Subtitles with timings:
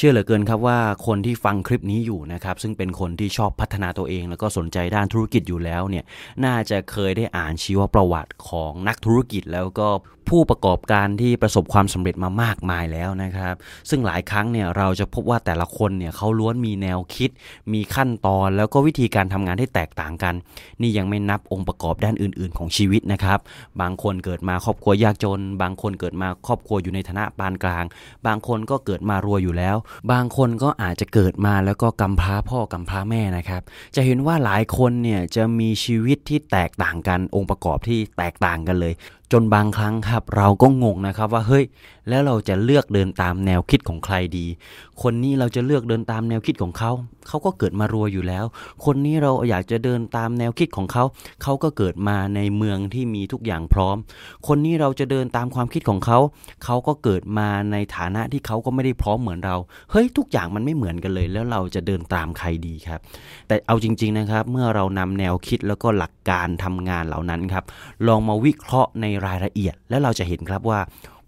[0.00, 6.04] ชื่อเหลือเกินครับว่าคนที่ฟังคลิปนี้อยู่นะครับ ซึ่งเป็นคนที่ชอบพัฒนาตัวเอง แล้วก็สนใจด้านธุรกิจอยู่แล้วเนี่ย
[6.44, 9.88] น่าจะเคยได้อ่านชีวประวัติของนักธุรกิจแล้วก็
[10.28, 13.54] ผู้ประกอบการที่ประสบความสำเร็จมามากมายแล้วนะครับ
[13.90, 17.30] ซึ่งหลายครั้งเนี่ยเราจะพบว่าแต่ละคนเนี่ยเขาล้วนมีแนวคิด
[17.72, 20.34] มีขั้นตอน แล้วก็วิธีการทำงานที่แตกต่างกัน
[20.80, 23.38] นี่ยังไม่นับองค์ประกอบด้านอื่น ๆ ของชีวิตนะครับ
[23.80, 27.84] บางคนเกิดมาครอบครัวยากจน บางคนเกิดมาครอบครัวอยู่ในฐานะปานกลาง
[28.26, 29.76] บางคนก็เกิดมารวยอยู่แล้ว
[30.12, 33.62] บางคนก็อาจจะเกิดมาแล้วก็กำพร้าพ่อกำพร้าแม่นะครับ
[33.96, 38.94] จะเห็นว่าหลายคนเนี่ยจะมีชีวิตที่แตกต่างกันองค์ประกอบที่แตกต่างกันเลย
[39.32, 41.64] จนบางครั้งครับ เราก็งงนะครับว่าเฮ้ย
[42.08, 44.46] แล้วเราจะเลือกเดินตามแนวคิดของใครดี
[45.02, 46.92] คนนี้เราจะเลือกเดินตามแนวคิดของเขา
[47.28, 48.44] เขาก็เกิดมารวยอยู่แล้ว
[48.84, 51.04] คนนี้เราอยากจะเดินตามแนวคิดของเขา
[51.42, 53.96] เขาก็เกิดมาในเมืองที่มีทุกอย่างพร้อม
[54.46, 56.18] คนนี้เราจะเดินตามความคิดของเขา
[56.64, 59.56] เขาก็เกิดมาในฐานะที่เขาก็ไม่ได้พร้อมเหมือนเรา
[59.90, 63.00] เฮ้ยทุกอย่างมันไม่เหมือนกันเลย แล้วเราจะเดินตามใครดีครับ
[63.48, 67.64] แต่เอาจริง ๆนะครับ เมื่อเรานำแนวคิดแล้วก็หลักการทำงานเหล่านั้นครับ
[68.06, 70.80] ลองมาวิเคราะห์ในรายละเอียดแล้วเราจะเห็นครับว่า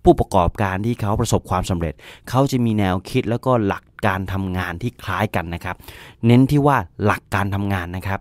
[0.05, 1.95] ผู้ประกอบการที่เขาประสบความสำเร็จ
[2.29, 5.77] เขาจะมีแนวคิดแล้วก็หลักการทำงานที่คล้ายกันนะครับ
[6.27, 8.21] เน้นที่ว่าหลักการทำงานนะครับ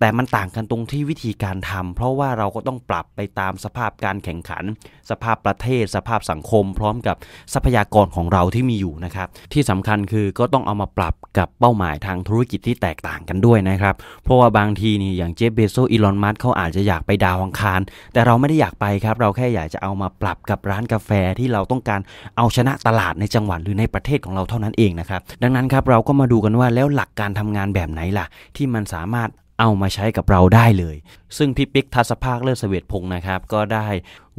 [0.00, 4.64] แต่มันต่างกันตรงที่วิธีการทำเพราะว่าเราก็ต้องปรับไปตามสภาพการแข่งขัน
[5.10, 7.16] สภาพประเทศ สภาพสังคม พร้อมกับ
[7.54, 17.80] ทรัพยากรของเราที่มีอยู่นะครับ ที่สำคัญคือก็ต้องเอามาปรับกับเป้าหมายทางธุรกิจที่แตกต่างกันด้วยนะครับ เพราะว่าบางทีนี่อย่างเจฟเบโซอีลอนมัสเขาอาจจะอยากไปดาวอังคาร
[18.12, 22.00] แต่เราไม่ได้อยากไปครับ เราแค่อยากจะเอามาปรับกับร้านกาแฟที่เราต้องการ
[22.36, 28.26] เอาชนะตลาดในจังหวัดหรือในประเทศของเราเท่านั้นเองนะครับ ดังนั้นครับเราก็มาดูกันว่าแล้วหลักการทำงานแบบไหนล่ะ
[28.56, 29.30] ที่มันสามารถ
[29.60, 30.96] เอามาใช้กับเราได้เลย
[31.36, 33.88] ซึ่งพี่ปิ๊กทัศภาคเลิศเสวตพงศ์นะครับ ก็ได้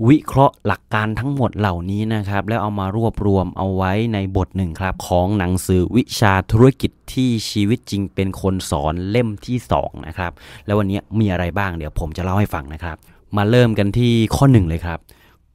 [0.08, 10.32] วิเคราะห์หลักการทั้งหมดเหล่านี้นะครับ แล้วเอามารวบรวมเอาไว้ในบทหนึ่งครับ ของหนังสือวิชาธุรกิจที่ชีวิตจริงเป็นคนสอนเล่มที่ 2 นะครับ
[10.66, 12.98] แล้ววันนี้มีอะไรบ้างเดี๋ยวผมจะเล่าให้ฟังนะครับ
[13.38, 15.00] มาเริ่มกันที่ข้อ1เลยครับ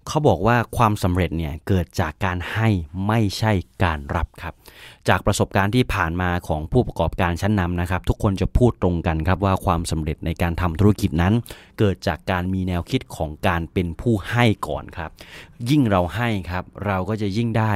[0.09, 2.69] เขาบอกว่าความสำเร็จเนี่ยเกิดจากการให้
[3.07, 3.53] ไม่ใช่
[3.85, 4.55] การรับครับ
[5.09, 11.35] จากประสบการณ์ที่ผ่านมาของผู้ประกอบการชั้นนำนะครับ ทุกคนจะพูดตรงกันครับว่าความสำเร็จในการทำธุรกิจนั้น
[11.79, 15.11] เกิดจากการมีแนวคิดของการเป็นผู้ให้ก่อนครับ
[15.71, 17.73] ยิ่งเราให้ครับ เราก็จะยิ่งได้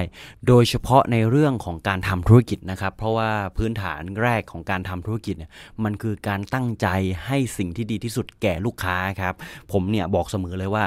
[0.46, 5.50] โดยเฉพาะในเรื่องของการทำธุรกิจนะครับ เพราะว่าพื้นฐานแรกของการทำธุรกิจเนี่ย
[5.84, 6.86] มันคือการตั้งใจ
[7.26, 9.34] ให้สิ่งที่ดีที่สุดแก่ลูกค้าครับ
[9.72, 10.84] ผมเนี่ยบอกเสมอเลยว่า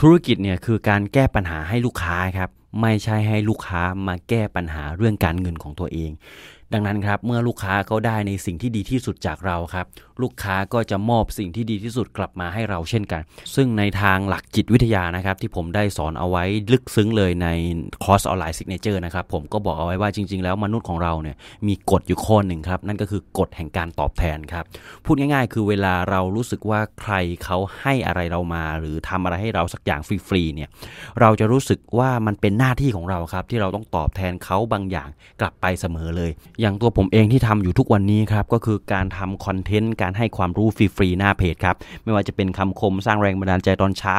[0.00, 6.10] ธุรกิจเนี่ยคือการแก้ปัญหาให้ลูกค้าครับ ไม่ใช่ให้ลูกค้ามาแก้ปัญหาเรื่องการเงินของตัวเอง
[6.74, 9.86] ดังนั้นครับเมื่อลูกค้าเขาได้ในสิ่งที่ดีที่สุดจากเราครับ
[10.22, 13.22] ลูกค้าก็จะมอบสิ่งที่ดีที่สุดกลับมาให้เราเช่นกัน
[13.54, 17.48] ซึ่งในทางหลักจิตวิทยานะครับ ที่ผมได้สอนเอาไว้ลึกซึ้งเลยใน
[18.04, 24.64] คอร์สออนไลน์ signature นะครับผมก็บอกเอาไว้ว่าจริง ๆ แล้วมนุษย์ของเราเนี่ยมีกฎอยู่ข้อหนึ่งครับ นั่นก็คือกฎแห่งการตอบแทนครับ
[25.04, 30.68] พูดง่าย ๆ คือเวลาเรารู้สึกว่าใครเขาให้อะไรเรามา หรือทำอะไรให้เราสักอย่างฟรีๆเนี่ย
[31.20, 35.08] เราจะรู้สึกว่ามันเป็นหน้าที่ของเราครับ ที่เราต้องตอบแทนเขาบางอย่าง
[35.40, 36.30] กลับไปเสมอเลย
[36.62, 44.16] อย่างตัวผมเองที่ทำอยู่ทุกวันนี้ครับก็คือการทำคอนเทนต์การให้ความรู้ฟรีๆหน้าเพจครับไม่ว่าจะเป็นคำคมสร้างแรงบันดาลใจตอนเช้า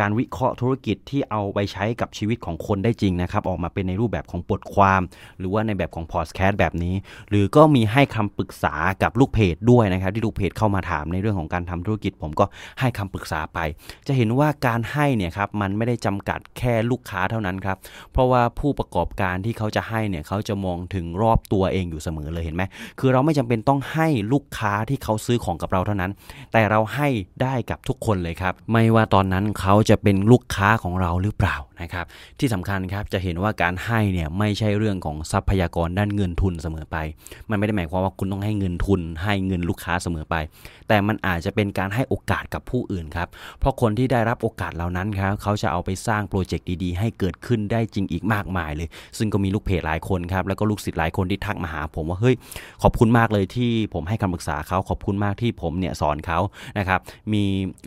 [0.00, 5.02] การวิเคราะห์ธุรกิจที่เอาไปใช้กับชีวิตของคนได้จริงนะครับออกมาเป็นในรูปแบบของบทความ
[5.38, 6.94] หรือว่าในแบบของพอดแคสต์แบบนี้
[7.30, 12.44] หรือก็มีให้คำปรึกษากับลูกเพจด้วยนะครับที่ลูกเพจเข้ามาถามในเรื่องของการทำธุรกิจ ผมก็
[12.80, 13.58] ให้คำปรึกษาไป
[14.06, 17.76] จะเห็นว่าการให้เนี่ยครับมันไม่ได้จำกัดแค่ลูกค้าเท่านั้นครับ
[18.12, 22.62] เพราะว่าผู้ประกอบการที่เขาจะให้เนี่ยเขาจะมองถึงรอบตัวเองอยู่เสมอเลยเห็นไหม
[23.00, 26.10] คือเราไม่จำเป็นต้องให้ลูกค้าที่เขาซื้อของกับเราเท่านั้น
[26.52, 27.08] แต่เราให้
[27.42, 32.06] ได้กับทุกคนเลยครับ ไม่ว่าตอนนั้นเขาจะเป็นลูกค้าของเราหรือเปล่านะครับ
[32.38, 36.96] ที่สำคัญครับจะเห็นว่าการให้เนี่ยไม่ใช่เรื่องของทรัพยากรด้านเงินทุนเสมอไป
[37.50, 40.34] มันไม่ได้หมายความว่าคุณต้องให้เงินทุน ให้เงินลูกค้าเสมอไป
[40.88, 43.28] แต่มันอาจจะเป็นการให้โอกาสกับผู้อื่นครับ
[43.60, 48.88] เพราะคนที่ได้รับโอกาสเหล่านั้นครับเขาจะเอาไปสร้างโปรเจกต์ดีๆ ให้เกิดขึ้นได้จริงอีกมากมายเลย
[49.18, 52.34] ซึ่งก็มีลูกเพจหลายคนครับแล้วก็ลูกศิษย์หลายายคนที่ทักมาหาผมว่าเฮ้ย
[52.82, 56.38] ขอบคุณมากเลยที่ผมให้คำปรึกษาเขาขอบคุณมากที่ผมเนี่ยสอนเขา
[56.78, 57.00] นะครับ
[57.32, 57.42] มี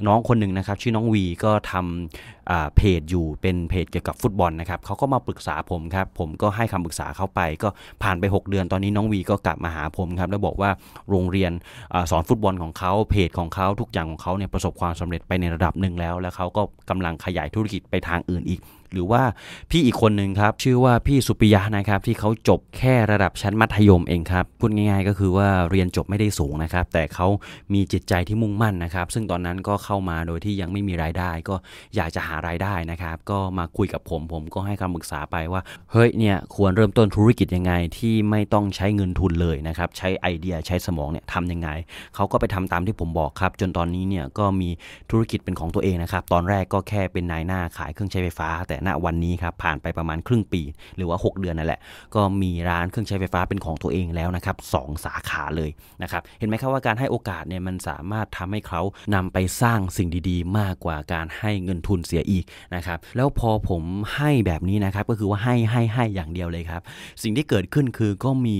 [0.08, 7.70] น้องคนหนึ่งนะครับชื่อน้องวีก็ทำเพจอยู่เป็นเพจเกี่ยวกับฟุตบอลนะครับเขาก็มาปรึกษาผมครับผมก็ให้คำปรึกษาเขาไป ก็
[8.04, 10.70] ผ่านไป 6 เดือนตอนนี้น้องวีก็กลับมาหาผมครับแล้วบอกว่า
[11.10, 11.52] โรงเรียน
[11.94, 18.62] อสอนฟุตบอลของเขาเพจของเขาทุกอย่างของเขาเนี่ยประสบความสำเร็จไปในระดับหนึ่งแล้ว แล้วเขาก็กำลังขยายธุรกิจไปทางอื่นอีก
[18.94, 19.24] หรือว่า
[19.72, 27.28] พี่อีกคนหนึ่งครับ ชื่อว่าพี่สุปิยะนะครับ ที่เขาจบแค่ระดับชั้นมัธยมเองครับพูดง่าย ๆ ก็คือว่าเรียนจบไม่ได้สูงนะครับ แต่เขา
[27.74, 31.56] มีจิตใจที่มุ่งมั่นนะครับ ซึ่งตอนนั้นก็เข้ามาโดยที่ยังไม่มีรายได้ ก็
[31.96, 41.70] อยากจะหารายได้นะครับ ก็มาคุยกับผมผมก็ให้คำปรึกษาไปว่าเฮ้ยเนี่ยควรเริ่มต้นธุรกิจยังไงที่ไม่ต้องใช้เงินทุนเลยนะครับใช้ไอเดียใช้สมองเนี่ยทำยังไง
[42.16, 44.70] เขาก็ไปทำตามที่ผมบอกครับ จนตอนนี้เนี่ยก็มี
[45.12, 50.62] ธุรกิจเป็นของตัวเองนะครับตอนแรกก็แค่เป็นนายหน้าขายเครื่องใช้ไฟฟ้า แต่ณวันนี้ครับผ่านไปประมาณครึ่งปี
[50.98, 51.80] หรือว่า 6 เดือนนั่นแหละ
[52.16, 55.70] ก็มีร้านเครื่องใช้ไฟฟ้าเป็นของตัวเองแล้วนะครับสสาขาเลย
[56.04, 58.82] นะครับเห็นไหมครับว่าการให้โอกาสเนี่ยมันสามารถทำให้เขา
[59.16, 62.46] นำไปสร้างสิ่งดีๆ มากกว่าการให้เงินทุนเสียอีก
[62.76, 63.84] นะครับแล้วพอผม
[64.16, 66.82] ให้แบบนี้นะครับก็คือว่าให้ให้ให้อย่างเดียวเลยครับ
[67.24, 68.58] สิ่งที่เกิดขึ้นคือก็มี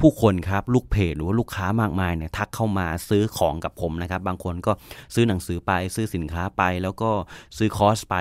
[0.00, 4.72] ผู้คนครับลูกเพจหรือว่าลูกค้ามากมายเนี่ยทักเข้ามาซื้อของกับผมนะครับ บางคนก็
[5.14, 7.10] ซื้อหนังสือไปซื้อสินค้าไป แล้วก็
[7.58, 8.16] ซื้อคอร์สไป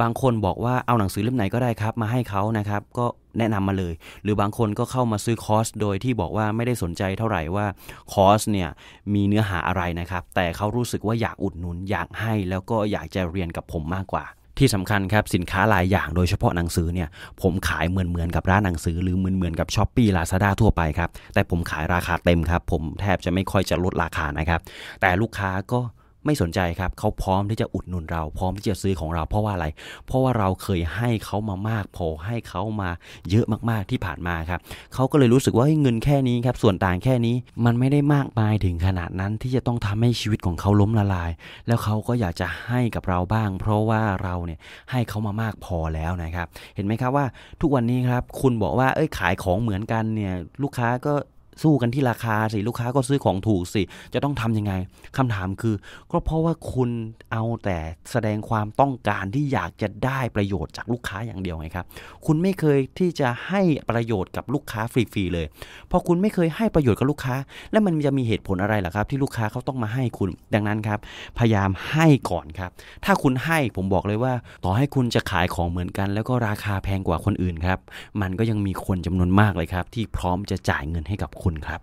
[0.00, 3.06] บางคนบอกว่าเอาหนังสือเล่มไหนก็ได้ครับ มาให้เขานะครับ ก็
[3.38, 7.66] แนะนำมาเลย หรือบางคนก็เข้ามาซื้อคอร์สโดยที่บอกว่าไม่ได้สนใจเท่าไหร่ว่า
[8.12, 8.68] คอร์สเนี่ย
[9.14, 14.24] มีเนื้อหาอะไรนะครับ แต่เขารู้สึกว่าอยากอุดหนุนอยากให้แล้วก็อยากจะเรียนกับผมมากกว่า
[14.58, 17.08] ที่สำคัญครับสินค้าหลายอย่างโดยเฉพาะหนังสือเนี่ย
[17.42, 24.60] ผมขายเหมือนเหมือนกับร้านหนังสือ หรือเหมือนเหมือนกับ Shopee Lazada ทั่วไปครับแต่ผมขายราคาเต็มครับผมแทบจะไม่ค่อยจะลดราคานะครับ
[25.00, 25.80] แต่ลูกค้าก็
[26.28, 29.66] ไม่สนใจครับเขาพร้อมที่จะอุดหนุนเรา พร้อมที่จะซื้อของเรา เพราะว่าอะไร
[30.06, 32.90] เพราะว่าเราเคยให้เขามามากพอให้เขามา
[33.30, 34.60] เยอะมากๆที่ผ่านมาครับ
[34.94, 37.34] เขาก็เลยรู้สึกว่าเงินแค่นี้ครับส่วนต่างแค่นี้
[37.64, 41.30] มันไม่ได้มากมายถึงขนาดนั้นที่จะต้องทำให้ชีวิตของเขาล้มละลาย
[41.66, 44.58] แล้วเขาก็อยากจะให้กับเราบ้าง เพราะว่าเราเนี่ย
[44.90, 47.26] ให้เขามามากพอแล้วนะครับ เห็นไหมครับว่า
[47.60, 51.14] ทุกวันนี้ครับคุณบอกว่าเอ้ยขายของเหมือนกันเนี่ยลูกค้าก็
[51.62, 53.82] สู้กันที่ราคาสิลูกค้าก็ซื้อของถูกสิ
[54.14, 54.72] จะต้องทํำยังไง
[55.16, 55.74] คำถามคือ
[56.12, 56.90] ก็เพราะว่าคุณ
[57.32, 57.78] เอาแต่
[58.10, 61.86] แสดงความต้องการที่อยากจะได้ประโยชน์จากลูกค้าอย่างเดียวไงครับ
[62.26, 63.60] คุณไม่เคยที่จะให้
[63.90, 65.46] ประโยชน์กับลูกค้าฟรีๆเลย
[65.90, 67.36] พอคุณไม่เคยให้ประโยชน์กับลูกค้า
[67.70, 70.98] แล้วมันจะมีเหตุผลอะไรล่ะครับ ที่ลูกค้าเขาต้องมาให้คุณ ดังนั้นครับ
[71.38, 72.70] พยายามให้ก่อนครับ
[73.04, 74.32] ถ้าคุณให้ผมบอกเลยว่า
[74.64, 77.78] ต่อให้คุณจะขายของเหมือนกัน แล้วก็ราคาแพงกว่าคนอื่นครับ
[78.22, 81.80] มันก็ยังมีคนจำนวนมากเลยครับ ที่พร้อมจะจ่ายเงินให้กับคุณครับ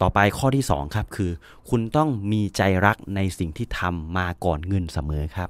[0.00, 1.30] ต่อไปข้อที่ 2 ครับคือ
[1.68, 5.48] คุณต้องมีใจรักในสิ่งที่ทำมาก่อนเงินเสมอครับ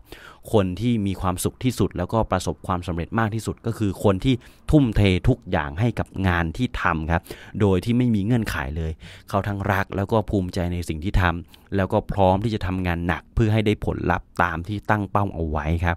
[0.52, 4.34] คนที่มีความสุขที่สุด แล้วก็ประสบความสำเร็จมากที่สุด ก็คือคนที่
[4.70, 7.22] ทุ่มเททุกอย่างให้กับงานที่ทำครับ
[7.60, 8.92] โดยที่ไม่มีเงื่อนไขเลย
[9.28, 15.96] เขาทั้งรักแล้วก็ภูมิใจในสิ่งที่ทำแล้วก็พร้อมที่จะทำงานหนักเพื่อให้ได้ผลลัพธ์ตามที่ตั้งเป้าเอาไว้ครับ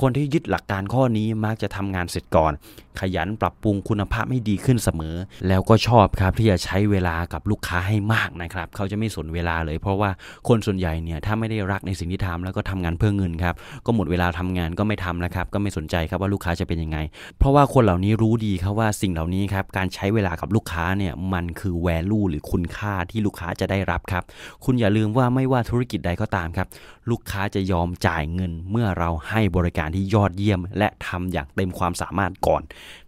[0.00, 2.52] คนที่ยึดหลักการข้อนี้มักจะทำงานเสร็จก่อน
[3.00, 5.16] ขยันปรับปรุงคุณภาพให้ดีขึ้นเสมอ
[5.48, 10.10] แล้วก็ชอบครับที่จะใช้เวลากับลูกค้าให้มากนะครับ เขาจะไม่สนเวลาเลย เพราะว่า
[10.48, 13.54] คนส่วนใหญ่เนี่ยถ้าไม่ได้รักในสิ่งที่ทำแล้วก็ทำงานเพื่อเงินครับ
[13.86, 16.98] ก็หมดเวลาทำงานก็ไม่ทำแล้วครับ ก็ไม่สนใจครับว่าลูกค้าจะเป็นยังไง
[17.38, 24.22] เพราะว่าคนเหล่านี้รู้ดีครับว่าสิ่งเหล่านี้ครับการใช้เวลากับลูกค้าเนี่ยมันคือ value หรือคุณค่าที่ลูกค้าจะได้รับครับ
[24.64, 26.66] คุณอย่าลืมว่าไม่ว่าธุรกิจใดก็ตามครับ
[27.10, 32.62] ลูกค้าจะยอมจ่ายเงิน เมื่อเราให้บริการที่ยอดเยี่ยม และทำอย่างเต็มความสามารถก่อน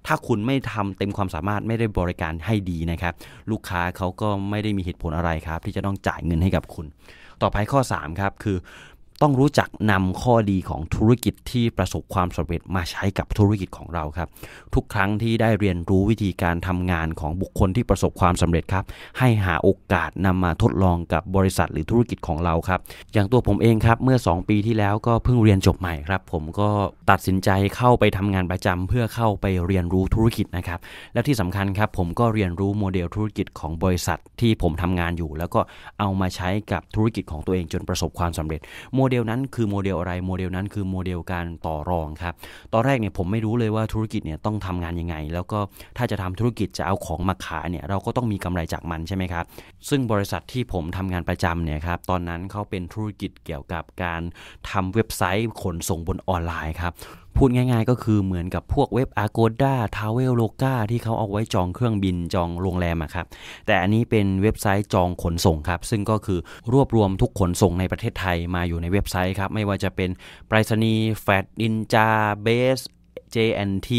[0.06, 3.14] ถ้าคุณไม่ทำเต็มความสามารถไม่ได้บริการให้ดีนะครับ
[3.50, 6.88] ลูกค้าเขาก็ไม่ได้มีเหตุผลอะไรครับ ที่จะต้องจ่ายเงินให้กับคุณ
[7.42, 8.56] ต่อไปข้อ3ครับคือ
[9.22, 14.28] ต้องรู้จักนำข้อดีของธุรกิจที่ประสบความสำเร็จมาใช้กับธุรกิจของเราครับ
[14.74, 18.84] ทุกครั้งที่ได้เรียนรู้วิธีการทำงานของบุคคลที่ประสบความสำเร็จครับ
[19.18, 22.80] ให้หาโอกาสนำมาทดลองกับบริษัทหรือธุรกิจของเราครับ
[23.12, 26.68] อย่างตัวผมเองครับเมื่อ 2 ปีที่แล้วก็เพิ่งเรียนจบใหม่ครับ ผมก็
[27.10, 30.78] ตัดสินใจเข้าไปทำงานประจำเพื่อเข้าไปเรียนรู้ธุรกิจนะครับ
[31.14, 35.60] และที่สำคัญครับ ผมก็เรียนรู้โมเดลธุรกิจของบริษัทที่ผมทำงานอยู่ แล้วก็
[36.00, 38.60] เอามาใช้กับธุรกิจของตัวเองจนประสบความสำเร็จ
[38.94, 42.34] โมเดลนั้นคือโมเดลอะไรโมเดลนั้นคือโมเดลการต่อรองครับ
[42.72, 45.58] ตอนแรกเนี่ยผมไม่รู้เลยว่าธุรกิจเนี่ยต้องทำงานยังไง แล้วก็
[45.96, 49.44] ถ้าจะทำธุรกิจจะเอาของมาขายเนี่ยเราก็ต้องมีกำไรจากมันใช่ไหมครับ
[49.88, 54.22] ซึ่งบริษัทที่ผมทำงานประจำเนี่ยครับตอนนั้นเขาเป็นธุรกิจเกี่ยวกับการ
[54.70, 56.92] ทำเว็บไซต์ขนส่งบนออนไลน์ครับ
[57.36, 63.26] พูดง่ายๆก็คือเหมือนกับพวกเว็บ Agoda t r a v e l o g a ที่เขาเอาไว้จองเครื่องบินจองโรงแรมครับ
[63.66, 66.38] แต่อันนี้เป็นเว็บไซต์จองขนส่งครับ ซึ่งก็คือ
[66.72, 70.10] รวบรวมทุกขนส่งในประเทศไทยมาอยู่ในเว็บไซต์ครับ ไม่ว่าจะเป็น
[70.48, 72.08] ไปรษณีย์แฟดอินจา
[72.42, 72.48] เบ
[72.78, 72.80] ส
[73.34, 73.90] JNT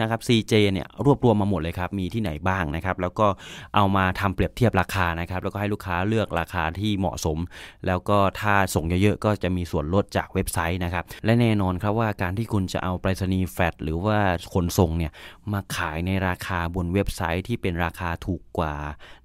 [0.00, 3.26] นะครับ CJ เนี่ยรวบรวมมาหมดเลยครับ มีที่ไหนบ้างนะครับ แล้วก็
[3.74, 7.38] เอามาทำเปรียบเทียบราคานะครับ แล้วก็ให้ลูกค้าเลือกราคาที่เหมาะสม
[7.86, 14.18] แล้วก็ถ้าส่งเยอะๆ ก็จะมีส่วนลดจากเว็บไซต์นะครับ และแน่นอนครับว่าการที่คุณจะเอาไปรษณีย์แฟดหรือว่า
[14.54, 15.12] ขนส่งเนี่ย
[15.52, 18.74] มาขายในราคาบนเว็บไซต์ที่เป็นราคาถูกกว่า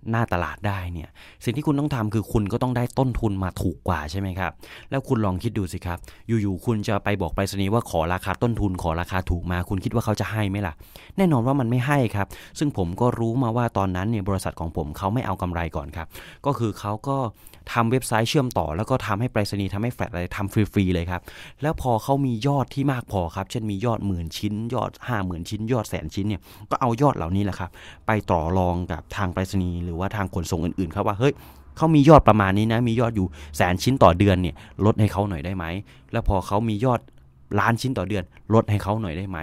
[0.10, 1.10] หน้าตลาดได้เนี่ย
[1.44, 4.52] สิ่งที่คุณต้องทำคือคุณก็ต้องได้ต้นทุนมาถูกกว่าใช่ไหมครับ
[4.90, 5.98] แล้วคุณลองคิดดูสิครับ
[6.28, 10.74] อยู่ๆคุณจะไปบอกไปรษณีย์ว่าขอราคาต้นทุนขอราคาถูกมาคุณคิดว่าเขาจะให้ไหมล่ะ
[11.18, 12.28] แน่นอนว่ามันไม่ให้ครับ
[12.60, 16.08] ซึ่งผมก็รู้มาว่าตอนนั้นเนี่ยบริษัทของผมเขาไม่เอากำไรก่อนครับ
[16.46, 17.18] ก็คือเขาก็
[17.74, 21.22] ทำเว็บไซต์เชื่อมต่อ แล้วก็ทำให้ไปรษณีย์ทำให้แฟลตอะไรทำฟรีๆเลยครับ
[21.62, 27.70] แล้วพอเขามียอดที่มากพอครับ เช่นมียอดหมื่นชิ้น ยอด 5 0,000 ชิ้น ยอดแสนชิ้นเนี่ยก็เอายอดเหล่านี้แหละครับ
[28.08, 31.34] ไปต่อรองกับทางไปรษณีย์หรือว่าทางขนส่งอื่นๆครับว่าเฮ้ย
[31.78, 35.66] เขามียอดประมาณนี้นะ มียอดอยู่แสนชิ้นต่อเดือนเนี่ย ลดให้เขาหน่อยได้ไหม
[36.12, 37.01] แล้วพอเขามียอด
[37.60, 39.38] ล้านชิ้นต่อเดือน ลดให้เขาหน่อยได้ไหม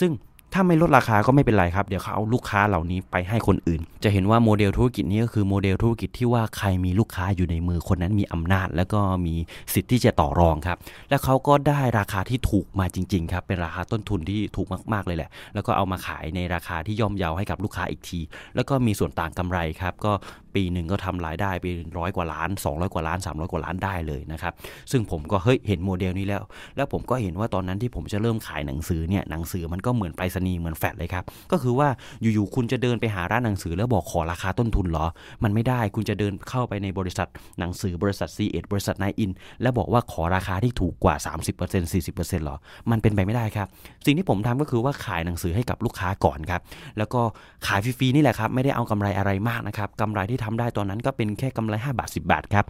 [0.00, 0.10] ซึ่ง
[0.54, 9.34] ถ้าไม่ลดราคาก็ไม่เป็นไรครับ เดี๋ยวเขาเอาลูกค้าเหล่านี้ไปให้คนอื่น จะเห็นว่าโมเดลธุรกิจนี้ก็คือโมเดลธุรกิจที่ว่าใครมีลูกค้าอยู่ในมือคนนั้นมีอำนาจ แล้วก็มี
[9.74, 10.78] สิทธิ์ที่จะต่อรองครับ
[11.10, 18.20] แล้วเขาก็ได้ราคาที่ถูกมาจริง ๆ ครับ เป็นราคาต้นทุนที่ถูกมากๆเลยแหละ แล้วก็เอามาขายในราคาที่ย่อมเยาให้กับลูกค้าอีกที
[18.54, 20.12] แล้วก็มีส่วนต่างกำไรครับก็
[20.54, 21.66] ปีหนึ่งก็ทำรายได้ไป
[21.98, 24.52] ร้อยกว่าล้าน 200 กว่าล้าน 300 กว่าล้านได้เลยนะครับ
[24.90, 26.42] ซึ่งผมก็เฮ้ยเห็นโมเดลนี้แล้ว
[26.76, 31.88] แล้วผมก็เห็นว่าตอนนั้นที่ผมจะเริ่มขายหนังสือเนี่ยหนังสือมันก็เหมือนไปรษณีเหมือนแฟดเลยครับ ก็คือว่า
[32.20, 35.06] อยู่ๆคุณจะเดินไปหาร้านหนังสือแล้วบอกขอราคาต้นทุนเหรอ
[35.44, 39.30] มันไม่ได้คุณจะเดินเข้าไปในบริษัทหนังสือบริษัท c ีเอบริษัทนายอิน
[39.62, 41.14] แล้วบอกว่าขอราคาที่ถูกกว่า
[41.54, 42.56] 30% 40%เหรอ
[42.90, 43.66] มันเป็นไปไม่ได้ครับ
[44.06, 46.60] สิ่งที่ผมทำก็คือว่าขายหนังสือให้กับลูกค้าก่อนครับ
[46.98, 47.20] แล้วก็
[47.66, 52.64] ขายฟรีๆนี่แหละครับ ไม่ได้เอากำไรอะไรมากนะครับกำไรที่ทำได้ตอนนั้นก็เป็นแค่กำไร 5 บาท 10 บาทครับ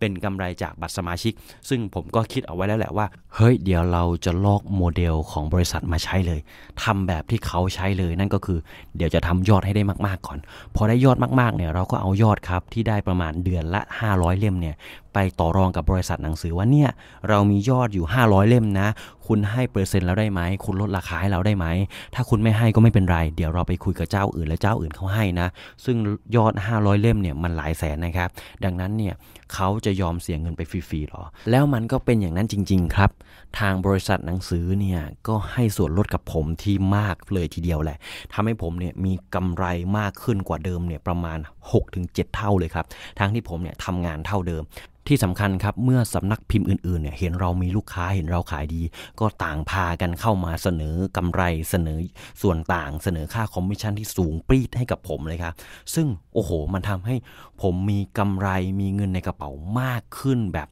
[0.00, 1.32] เป็นกำไรจากบัตรสมาชิก
[1.68, 6.40] ซึ่งผมก็คิดเอาไว้แล้วแหละว่า เฮ้ยเดี๋ยวเราจะลอกโมเดลของบริษัทมาใช้เลย
[6.82, 8.58] ทำแบบที่เขาใช้เลยนั่นก็คือ
[8.96, 10.38] เดี๋ยวจะทำยอดให้ได้มากๆก่อน
[10.76, 13.80] พอได้ยอดมากๆเนี่ยเราก็เอายอดครับที่ได้ประมาณเดือนละ
[14.10, 14.76] 500 เล่มเนี่ย
[15.14, 16.90] ไปต่อรองกับบริษัทหนังสือว่าเนี่ย
[17.28, 18.88] เรามียอดอยู่ 500 เล่มนะ
[19.32, 21.66] คุณให้เปอร์เซ็นต์แล้วได้ไหม คุณลดราคาให้เราได้ไหม
[22.14, 25.48] ถ้าคุณไม่ให้ก็ไม่เป็นไร เดี๋ยวเราไปคุยกับเจ้าอื่นและเจ้าอื่นเขาให้นะ
[25.84, 25.96] ซึ่ง
[26.36, 28.28] ยอด 500 เล่มเนี่ยมันหลายแสนนะครับ
[28.64, 29.14] ดังนั้นเนี่ย
[29.54, 33.10] เขาจะยอมเสียเงินไปฟรีๆหรอ แล้วมันก็เป็นอย่างนั้นจริง ๆ ครับ
[33.58, 37.98] ทางบริษัทหนังสือเนี่ยก็ให้ส่วนลดกับผมที่มากเลยทีเดียวแหละ
[38.32, 39.64] ทำให้ผมเนี่ยมีกำไร
[39.98, 41.38] มากขึ้นกว่าเดิมเนี่ยประมาณ
[41.82, 42.86] 6-7 เท่าเลยครับ
[43.18, 44.62] ทั้งที่ผมเนี่ยทำงานเท่าเดิม
[45.06, 48.82] ที่สำคัญครับเมื่อสำนักพิมพ์อื่นๆเนี่ยเห็นเรามีลูกค้าเห็นเราขายดี
[49.20, 51.98] ก็ต่างพากันเข้ามาเสนอกำไรเสนอ
[52.42, 55.54] ส่วนต่างเสนอค่าคอมมิชชั่นที่สูงปรี๊ดให้กับผมเลยครับ
[55.94, 57.14] ซึ่งโอ้โห มันทำให้
[57.62, 58.48] ผมมีกำไร
[58.80, 60.68] มีเงินในกระเป๋ามากขึ้นแบบ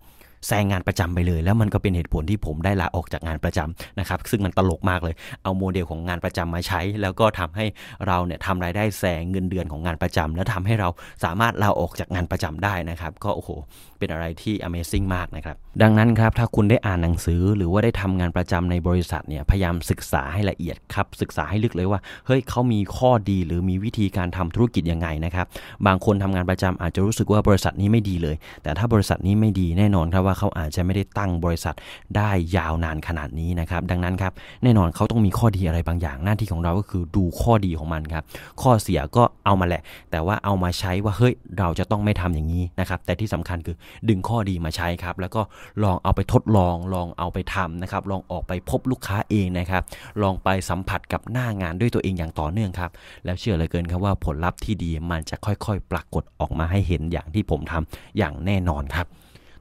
[0.47, 7.67] แซงงานประจำไปเลย แล้วมันก็เป็นเหตุผลที่ผมได้ลาออกจากงานประจำนะครับ ซึ่งมันตลกมากเลย เอาโมเดลของงานประจำมาใช้ แล้วก็ทำให้
[8.07, 10.89] เราเนี่ยทำรายได้แซงเงินเดือนของงานประจำแล้วทำให้เรา
[11.25, 13.51] สามารถลาออกจากงานประจำได้นะครับ ก็โอ้โห
[13.99, 25.47] เป็นอะไรที่ Amazing มากนะครับ ดังนั้นครับ ถ้าคุณได้อ่านหนังสือ หรือว่าได้ทำงานประจำในบริษัทเนี่ย พยายามศึกษาให้ละเอียดครับ ศึกษาให้ลึกเลยว่า เฮ้ยเขามีข้อดีหรือมีวิธีการทำธุรกิจยังไงนะครับ
[25.87, 31.75] บางคนทำงานประจำอาจจะรู้สึกว่าบริษัทนี้ไม่ดีเลย แต่ถ้าบริษัทนี้ไม่ดีแน่นอนครับว่าเขาอาจจะไม่ได้ตั้งบริษัท
[32.17, 34.33] ได้ยาวนานขนาดนี้นะครับ ดังนั้นครับ
[34.63, 38.25] แน่นอนเขาต้องมีข้อดีอะไรบางอย่าง หน้าที่ของเราก็คือดูข้อดีของมันครับ
[38.63, 43.77] ข้อเสียก็เอามาแหละ แต่ว่าเอามาใช้ว่าเฮ้ยเราจะต้องไม่ทำอย่างนี้นะครับ แต่ที่สำคัญคือ
[44.09, 45.43] ดึงข้อดีมาใช้ครับ แล้วก็
[45.85, 49.83] ลองเอาไปทดลองลองเอาไปทำนะครับ ลองออกไปพบลูกค้าเองนะครับ
[50.23, 52.91] ลองไปสัมผัสกับหน้างานด้วยตัวเองอย่างต่อเนื่องครับ
[53.25, 59.07] แล้วเชื่อเลือเกินครับว่าผลลัพธ์ที่ดีมันจะค่อยๆ ปรากฏออกมาให้เห็นอย่างที่ผมทำอย่างแน่นอนครับ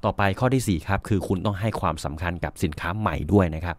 [0.06, 3.76] ต่อไปข้อที่ 4 ครับ คือคุณต้องให้ความสำคัญกับสินค้าใหม่ด้วยนะครับ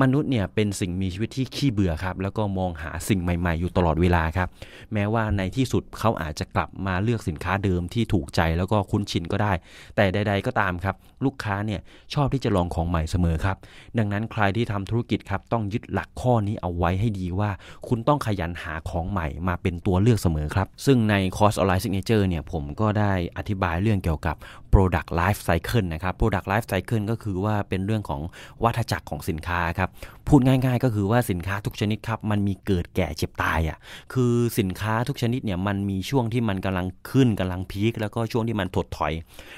[0.00, 4.48] มนุษย์เนี่ยเป็นสิ่งมีชีวิตที่ขี้เบื่อครับ แล้วก็มองหาสิ่งใหม่ๆ อยู่ตลอดเวลาครับ
[4.92, 9.52] แม้ว่าในที่สุดเขาอาจจะกลับมาเลือกสินค้าเดิมที่ถูกใจแล้วก็คุ้นชินก็ได้
[9.96, 10.94] แต่ใด ๆ ก็ตามครับ
[11.24, 11.80] ลูกค้าเนี่ย
[12.14, 13.56] ชอบที่จะลองของใหม่เสมอครับ
[13.98, 17.50] ดังนั้นใครที่ทำธุรกิจครับต้องยึดหลักข้อนี้เอาไว้ให้ดีว่า
[17.88, 24.36] คุณต้องขยันหาของใหม่มาเป็นตัวเลือกเสมอครับ ซึ่งในคอร์สออนไลน์ signature เนี่ยผมก็ได้อธิบายเรื่องเกี่ยวกับ
[24.72, 25.57] Product Life Cycle
[25.92, 28.20] นะครับ Product Life Cycle ก็คือว่าเป็นเรื่องของ
[28.64, 29.90] วัฏจักรของสินค้าครับ
[30.28, 33.78] พูดง่าย ๆ ก็คือว่าสินค้าทุกชนิดครับมันมีเกิดแก่เจ็บตายอ่ะ
[34.12, 39.12] คือสินค้าทุกชนิดเนี่ยมันมีช่วงที่มันกำลังขึ้นกำลังพีคแล้วก็ช่วงที่มันถดถอย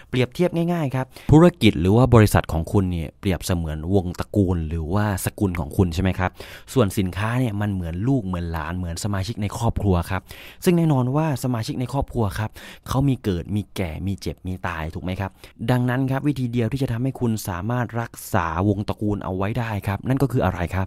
[0.08, 6.30] เปรียบเทียบง่ายๆครับธุรกิจหรือว่าบริษัทของคุณเนี่ยเปรียบเสมือนวงตระกูล หรือว่าสกุลของคุณใช่ไหมครับ
[6.74, 10.22] ส่วนสินค้าเนี่ยมันเหมือนลูกเหมือนหลานเหมือนสมาชิกในครอบครัวครับ
[10.64, 12.50] ซึ่งแน่นอนว่าสมาชิกในครอบครัวครับ
[12.88, 15.30] เขามีเกิดมีแก่มีเจ็บมีตายถูกไหมครับ
[15.70, 20.86] ดังนั้นครับวิธีเดียวที่จะทำให้คุณสามารถรักษาวงตระกูลเอาไว้ได้ครับ นั่นก็คืออะไรครับ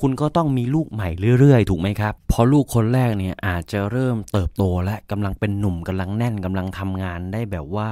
[0.00, 1.08] คุณก็ต้องมีลูกใหม่
[1.38, 7.90] เรื่อยๆ ถูกไหมครับเพราะลูกคนแรกเนี่ยอาจจะเริ่มเติบโตและกำลังเป็นหนุ่มกำลังแน่นกำลังทำงานได้แบบว่า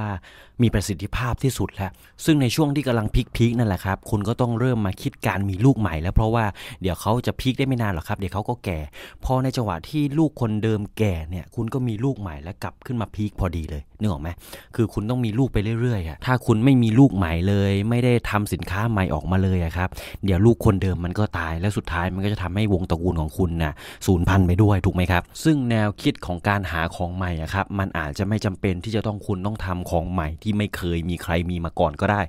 [0.61, 1.91] มีประสิทธิภาพที่สุดแล้ว
[2.25, 6.45] ซึ่งในช่วงที่กำลังพีคๆนั่นแหละครับ คุณก็ต้องเริ่มมาคิดการมีลูกใหม่แล้วเพราะว่า
[6.81, 8.79] เดี๋ยวเขาจะพีคได้ไม่นานหรอกครับ เดี๋ยวเขาก็แก่
[9.25, 14.29] พอในจังหวะที่ลูกคนเดิมแก่เนี่ย คุณก็มีลูกใหม่แล้วกลับขึ้นมาพีคพอดีเลยนึกออกไหม
[14.75, 19.89] คือคุณต้องมีลูกไปเรื่อยๆถ้าคุณไม่มีลูกใหม่เลย ไม่ได้ทำสินค้าใหม่ออกมาเลยครับ
[20.25, 23.73] เดี๋ยวลูกคนเดิมมันก็ตายแล้วสุดท้ายมันก็จะทำให้วงตระกูลของคุณนะ่ะ
[24.05, 32.21] สูญพันธุ์ไปด้วยถูกไหมครับ ซึ่งแนวคิดของการหาของใหม่อะครับ มันอาจจะไม่จำเป็นที่จะต้องคุณต้องทำของใหม่ที่ไม่เคยมีใครมีมาก่อนก็ได้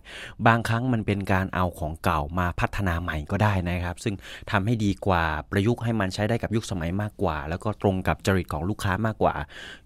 [0.46, 4.14] บางครั้งมันเป็นการเอาของเก่ามาพัฒนาใหม่ก็ได้นะครับ ซึ่ง
[4.50, 9.34] ทำให้ดีกว่าประยุกต์ให้มันใช้ได้กับยุคสมัยมากกว่า แล้วก็ตรงกับจริตของลูกค้ามากกว่า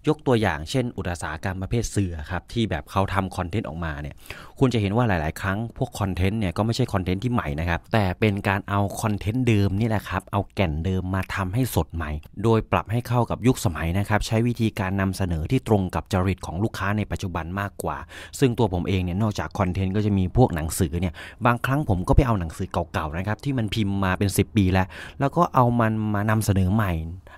[0.07, 4.15] ยกตัวอย่างเช่น อุตสาหกรรมประเภทเสือครับที่แบบเขาทำคอนเทนต์ออกมาเนี่ย
[4.59, 12.11] คุณจะเห็นว่าหลาย ๆ ครั้งพวกคอนเทนต์เนี่ยก็ไม่ใช่คอนเทนต์ที่ใหม่นะครับแต่เป็นการเอาคอนเทนต์เดิมนี่แหละครับเอาแก่นเดิมมาทำให้สดใหม่
[12.43, 17.97] โดยปรับให้เข้ากับยุคสมัยนะครับใช้วิธีการนำเสนอที่ตรงกับจริตของลูกค้าในปัจจุบันมากกว่า
[18.39, 21.13] ซึ่งตัวผมเองเนี่ยนอกจากคอนเทนต์ก็จะมีพวกหนังสือเนี่ย
[21.45, 24.87] บางครั้งผมก็ไปเอาหนังสือเก่าๆนะครับที่มันพิมพ์มาเป็น 10 ปีแล้ว
[25.19, 26.91] แล้วก็เอามันมานำเสนอใหม่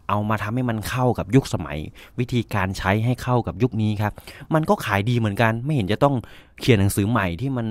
[0.09, 1.77] เอามาทำให้มันเข้ากับยุคสมัย
[2.19, 4.13] วิธีการใช้ให้เข้ากับยุคนี้ครับ
[4.53, 6.15] มันก็ขายดีเหมือนกันไม่เห็นจะต้อง
[6.59, 7.67] เขียนหนังสือใหม่ที่มัน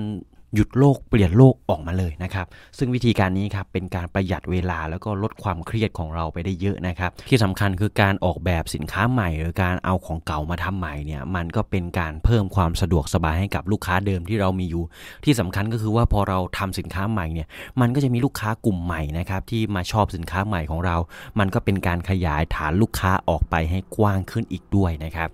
[0.55, 2.45] หยุดโลกเปลี่ยนโลกออกมาเลยนะครับ
[2.77, 14.83] ซึ่งวิธีการนี้ครับเป็นการประหยัดเวลาแล้วก็ลดความเครียดของเราไปได้เยอะนะครับ ที่สำคัญคือการออกแบบสินค้าใหม่ หรือการเอาของเก่ามาทำใหม่เนี่ยมันก็เป็นการเพิ่มความสะดวกสบายให้กับลูกค้าเดิมที่เรามีอยู่
[15.25, 17.47] ที่สำคัญก็คือว่าพอเราทำสินค้าใหม่เนี่ย
[17.81, 20.97] มันก็จะมีลูกค้ากลุ่มใหม่นะครับที่มาชอบสินค้าใหม่ของเรา
[21.39, 25.29] มันก็เป็นการขยายฐานลูกค้าออกไปให้กว้างขึ้นอีกด้วยนะครับ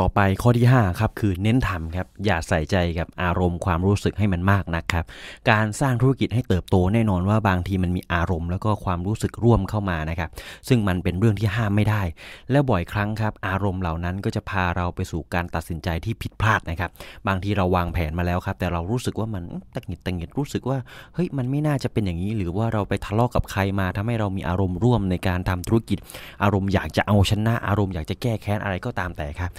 [0.00, 5.04] ต่อไปข้อที่5ครับคือเน้นทำครับอย่าใส่ใจกับอารมณ์ความรู้สึกให้มันมากนะครับ
[5.50, 10.30] การสร้างธุรกิจให้เติบโตแน่นอนว่าบางทีมันมีอารมณ์แล้วก็ความรู้สึกร่วมเข้ามานะครับ
[10.68, 12.02] ซึ่งมันเป็นเรื่องที่ห้ามไม่ได้
[12.50, 16.90] และบ่อยครั้งครับอารมณ์เหล่านั้นก็จะพาเราไปสู่การตัดสินใจที่ผิดพลาดนะครับ
[17.28, 20.78] บางทีเราวางแผนมาแล้วครับแต่เรารู้สึกว่ามันตังหิดตังหิดรู้สึกว่า
[21.14, 25.98] เฮ้ยมันไม่น่าจะเป็นอย่างนี้ หรือว่าเราไปทะเลาะกับใครมาทำให้เรามีอารมณ์ร่วมในการทำธุรกิจ
[26.42, 29.50] อารมณ์อยากจะเอาชนะ อารมณ์อยากจะแก้แค้นอะไรก็ตามแต่ครับ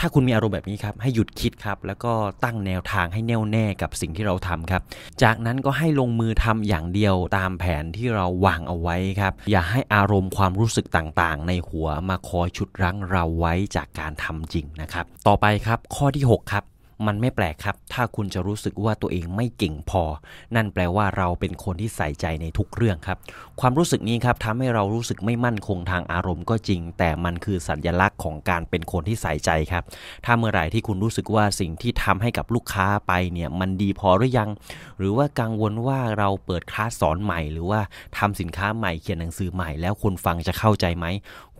[0.00, 2.12] ถ้าคุณมีอารมณ์แบบนี้ครับให้หยุดคิดครับ แล้วก็
[2.44, 4.82] ตั้งแนวทางให้แน่วแน่กับสิ่งที่เราทำครับ
[5.22, 16.64] จากนั้นก็ให้ลงมือทำอย่างเดียวตามแผนที่เราวางเอาไว้ครับ อย่าให้อารมณ์ความรู้สึกต่างๆ ในหัวมาคอยชุดรั้งเราไว้จากการทำจริงนะครับ ต่อไปครับข้อที่ 6 ครับ
[17.06, 20.02] มันไม่แปลกครับ ถ้าคุณจะรู้สึกว่าตัวเองไม่เก่งพอ
[20.54, 23.18] นั่นแปลว่าเราเป็นคนที่ใส่ใจในทุกเรื่องครับ
[23.60, 29.84] ความรู้สึกนี้ครับทำให้เรารู้สึกไม่มั่นคงทางอารมณ์ก็จริง แต่มันคือสัญลักษณ์ของการเป็นคนที่ใส่ใจครับ
[30.24, 34.50] ถ้าเมื่อไหร่ที่คุณรู้สึกว่าสิ่งที่ทำให้กับลูกค้าไปเนี่ยมันดีพอหรือยัง
[34.98, 37.80] หรือว่ากังวลว่าเราเปิดคลาสสอนใหม่ หรือว่า
[38.18, 41.06] ทำสินค้าใหม่เขียนหนังสือใหม่ แล้วคนฟังจะเข้าใจไหม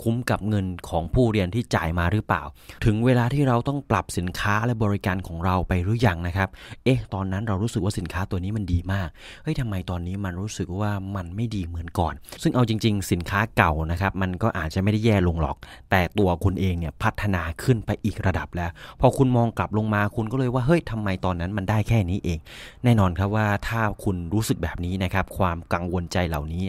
[0.02, 2.42] คุ้มกับเงินของผู้เรียนที่จ่ายมาหรือเปล่า
[2.85, 6.49] ถึงเวลาที่เราต้องปรับสินค้าและบริการของเราไปหรือยังนะครับ
[6.85, 9.09] เอ๊ะ ตอนนั้นเรารู้สึกว่าสินค้าตัวนี้มันดีมาก
[9.42, 15.57] เฮ้ยทำไมตอนนี้มันรู้สึกว่ามันไม่ดีเหมือนก่อน ซึ่งเอาจริง ๆ สินค้าเก่านะครับ มันก็อาจจะไม่ได้แย่ลงหรอก
[15.90, 18.70] แต่ตัวคุณเองเนี่ยพัฒนาขึ้นไปอีกระดับแล้ว
[19.01, 22.38] พอคุณมองกลับลงมาคุณก็เลยว่า เฮ้ยทำไมตอนนั้นมันได้แค่นี้เอง
[22.85, 26.62] แน่นอนครับว่าถ้าคุณรู้สึกแบบนี้นะครับ ความกังวลใจเหล่านี้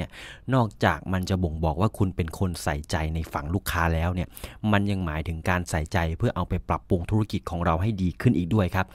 [0.53, 4.27] นอกจากมันจะบ่งบอกว่าคุณเป็นคนใส่ใจในฝั่งลูกค้าแล้วเนี่ย
[4.71, 8.85] มันยังหมายถึงการใส่ใจเพื่อเอาไปปรับปรุงธุรกิจของเราให้ดีขึ้นอีกด้วยครับ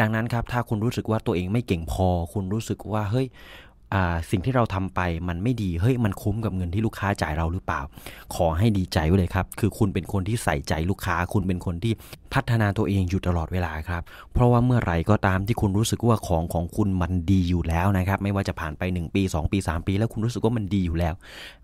[0.00, 3.28] ดังนั้นครับถ้าคุณรู้สึกว่าตัวเองไม่เก่งพอ คุณรู้สึกว่าเฮ้ย
[4.30, 7.80] สิ่งที่เราทำไปมันไม่ดี เฮ้ย มันคุ้มกับเงินที่ลูกค้าจ่ายเราหรือเปล่า
[8.34, 11.92] ขอให้ดีใจไว้เลยครับ คือคุณเป็นคนที่ใส่ใจลูกค้า คุณเป็นคนที่
[12.34, 21.14] พัฒนาตัวเองอยู่ตลอดเวลาครับ เพราะว่าเมื่อไหร่ก็ตามที่คุณรู้สึกว่าของของคุณมันดีอยู่แล้วนะครับ ไม่ว่าจะผ่านไป 1 ปี 2 ปี 3 ปี แล้วคุณรู้สึกว่ามันดีอยู่แล้ว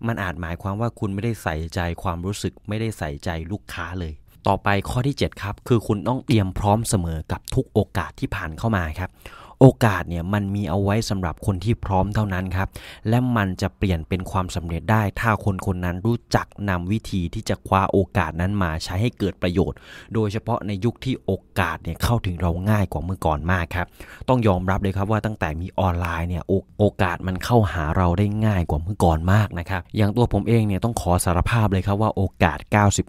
[0.06, 4.12] มันอาจหมายความว่าคุณไม่ได้ใส่ใจความรู้สึก ไม่ได้ใส่ใจลูกค้าเลย
[4.48, 9.10] ต่อไปข้อที่ 7 ครับ คือคุณต้องเตรียมพร้อมเสมอกับทุกโอกาสที่ผ่านเข้ามาครับ
[9.60, 12.68] โอกาสเนี่ยมันมีเอาไว้สำหรับคนที่พร้อมเท่านั้นครับ
[13.08, 19.78] และมันจะเปลี่ยนเป็นความสำเร็จได้ ถ้าคนคนนั้นรู้จักนำวิธีที่จะคว้าโอกาสนั้นมาใช้ให้เกิดประโยชน์
[20.14, 23.86] โดยเฉพาะในยุคที่โอกาสเนี่ยเข้าถึงเราง่ายกว่าเมื่อก่อนมากครับ
[24.28, 26.42] ต้องยอมรับเลยครับว่าตั้งแต่มีออนไลน์เนี่ย
[26.78, 32.58] โอกาสมันเข้าหาเราได้ง่ายกว่าเมื่อก่อนมากนะครับ อย่างตัวผมเองเนี่ยต้องขอสารภาพเลยครับว่าโอกาส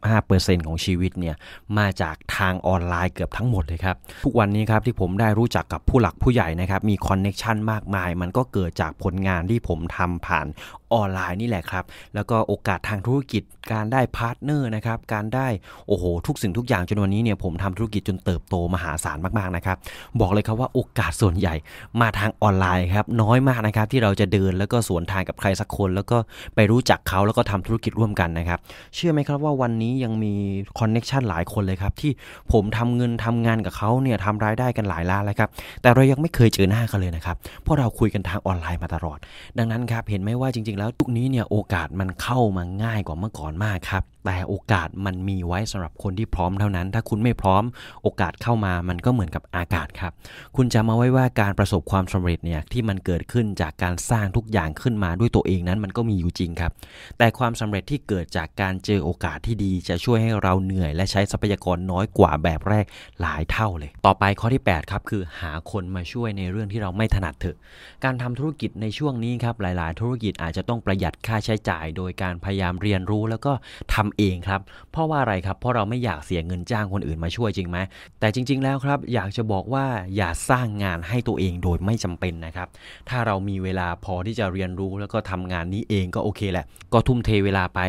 [0.07, 1.35] 95%ของชีวิตเนี่ย
[1.77, 10.47] มาจากทางออนไลน์เกือบทั้งหมดเลยครับ ทุกวันนี้ครับที่ผมได้รู้จักกับผู้หลักผู้ใหญ่นะครับมี connection มากมาย มันก็เกิดจากผลงานที่ผมทำผ่าน
[10.93, 15.47] ออนไลน์นี่แหละครับ แล้วก็โอกาสทางธุรกิจการได้ partner นะครับ การได้
[15.87, 19.77] โอ้โหทุกสิ่งทุกอย่างจนวันนี้เนี่ยผมทำธุรกิจจนเติบโตมหาศาลมากๆนะครับ
[20.19, 21.55] บอกเลยครับว่าโอกาสส่วนใหญ่
[22.01, 26.17] มาทางออนไลน์ครับน้อยมากนะครับที่เราจะเดินแล้วก็สวนทางกับใครสักคน แล้วก็
[26.55, 28.59] ไปรู้จักเขาแล้วก็ทำธุรกิจร่วมกันนะครับ
[28.95, 30.33] เชื่อไหมครับว่าวันนี้ยังมี
[30.79, 32.11] คอนเน็ชันหลายคนเลยครับที่
[32.51, 35.49] ผมทำเงินทำงานกับเขาเนี่ยทำรายได้กันหลายล้านแล้วครับ
[35.81, 39.17] แต่เรายังไม่เคยเจอหน้ากันเลยนะครับเพราะเราคุยกันทางออนไลน์มาตลอด
[39.57, 47.63] ดังนั้นครับเห็นไหมว่าจริงๆแล้วทุกนี้เนี่ยโอกาสมันเข้ามาง่ายกว่าเมื่อก่อนมากครับ แต่โอกาสมันมีไว้สำหรับคนที่พร้อมเท่านั้น ถ้าคุณไม่พร้อม
[48.03, 50.11] โอกาสเข้ามามันก็เหมือนกับอากาศครับ
[50.55, 56.71] คุณจะมาไว้ว่าการประสบความสำเร็จเนี่ยที่มันเกิดขึ้นจากการสร้างทุกอย่างขึ้นมาด้วยตัวเองนั้นมันก็มีอยู่จริงครับ
[57.17, 62.85] แต่ความสำเร็จที่เกิดจากการเจอโอกาสที่ดี จะช่วยให้เราเหนื่อย และใช้ทรัพยากรน้อยกว่าแบบแรก
[63.21, 67.57] หลายเท่าเลย ต่อไปข้อที่8ครับคือหาคนมาช่วยในเรื่องที่เราไม่ถนัดเถอะ
[68.03, 73.53] การทำธุรกิจในช่วงนี้ครับหลาย ๆ ธุรกิจอาจจะต้องประหยัดค่าใช้จ่าย โดยการพยายามเรียนรู้แล้วก็
[73.93, 77.77] ทำเองครับ เพราะว่าอะไรครับ เพราะเราไม่อยากเสียเงินจ้างคนอื่นมาช่วยจริงไหม
[78.19, 82.67] แต่จริง ๆ แล้วครับอยากจะบอกว่าอย่าสร้างงานให้ตัวเองโดยไม่จำเป็นนะครับ
[83.09, 87.79] ถ้าเรามีเวลาพอที่จะเรียนรู้แล้วก็ทำงานนี้เองก็โอเคแหละ ก็ทุ่มเทเวลาไป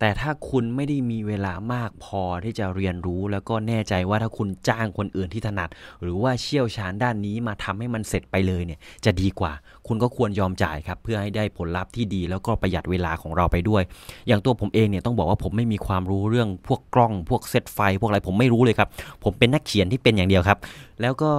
[0.00, 5.68] แต่ถ้าคุณไม่ได้มีเวลามากพอที่จะเรียนรู้แล้วก็แน่ใจว่าถ้าคุณจ้างคนอื่นที่ถนัด
[6.02, 9.52] หรือว่าเชี่ยวชาญด้านนี้มาทำให้มันเสร็จไปเลยเนี่ยจะดีกว่า
[9.86, 13.82] คุณก็ควรยอมจ่ายครับเพื่อให้ได้ผลลัพธ์ที่ดีแล้วก็ประหยัดเวลาของเราไปด้วย
[14.28, 18.88] อย่างตัวผมเองเนี่ยต้องบอกว่าผมไม่มีความรู้เรื่องพวกกล้อง พวกเซตไฟ พวกอะไรผมไม่รู้เลยครับ
[19.24, 20.58] ผมเป็นนักเขียนที่เป็นอย่างเดียวครับ
[21.02, 21.30] แล้วก็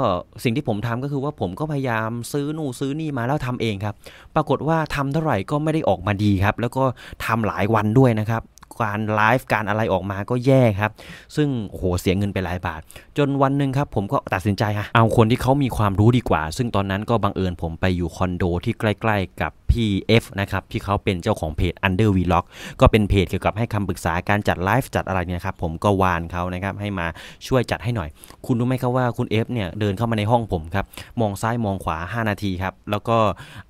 [0.43, 3.95] สิ่งที่ผมทำก็คือว่าผมก็พยายามซื้อนู่นซื้อนี่มาแล้วทำเองครับ
[4.35, 6.83] ปรากฏว่าทำเท่าไหร่ก็ไม่ได้ออกมาดีครับ แล้วก็
[7.25, 8.43] ทำหลายวันด้วยนะครับ
[8.81, 10.91] การไลฟ์การอะไรออกมาก็แย่ครับ
[11.35, 12.81] ซึ่งโอ้โหเสียเงินไปหลายบาท
[13.17, 19.89] จนวันหนึ่งครับผมก็ตัดสินใจฮะเอาคนที่เขามีความรู้ดีกว่า ซึ่งตอนนั้นก็บังเอิญผมไปอยู่คอนโดที่ใกล้ ๆ กับพี่
[20.21, 22.45] F นะครับที่เขาเป็นเจ้าของเพจ Under Vlog
[22.79, 27.07] ก็เป็นเพจเกี่ยวกับให้คำปรึกษาการจัดไลฟ์จัดอะไรเนี่ยครับผมก็วานเขานะครับให้มา
[27.47, 28.09] ช่วยจัดให้หน่อย
[28.45, 30.85] คุณรู้ไหมครับว่าคุณ F เนี่ยเดินเข้ามาในห้องผมครับ
[31.21, 33.17] มองซ้ายมองขวา 5 นาทีครับแล้วก็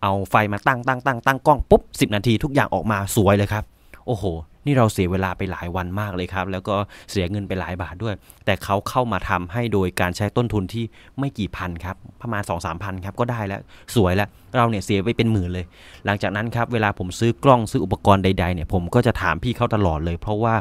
[0.01, 3.63] เอาไฟมาตั้งตั้งตั้งตั้งกล้องปุ๊บ 10 นาทีทุกอย่างออกมาสวยเลยครับ
[4.07, 4.25] โอ้โห
[4.65, 6.75] นี่เราเสียเวลาไปหลายวันมากเลยครับ แล้วก็
[7.11, 10.85] เสียเงินไปหลายบาทด้วย แต่เขาเข้ามาทำให้โดยการใช้ต้นทุนที่
[11.19, 13.61] ไม่กี่พันครับ ประมาณสองสามพันครับก็ได้แล้ว
[13.95, 15.65] สวยแล้ว เราเนี่ยเสียไปเป็นหมื่นเลย
[16.05, 20.55] หลังจากนั้นครับเวลาผมซื้อกล้องซื้ออุปกรณ์ใดๆเนี่ยผมก็จะถามพี่เขาตลอดเลย เพราะว่า